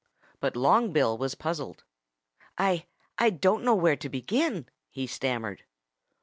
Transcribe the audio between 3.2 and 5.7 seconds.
don't know where to begin," he stammered.